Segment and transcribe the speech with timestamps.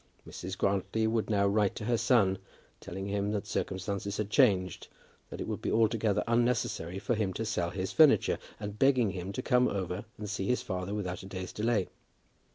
[0.27, 0.57] Mrs.
[0.57, 2.39] Grantly would now write to her son,
[2.79, 4.87] telling him that circumstances had changed,
[5.29, 9.31] that it would be altogether unnecessary for him to sell his furniture, and begging him
[9.31, 11.87] to come over and see his father without a day's delay.